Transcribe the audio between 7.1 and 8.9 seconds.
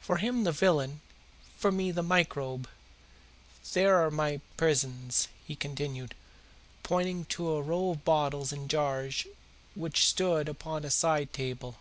to a row of bottles and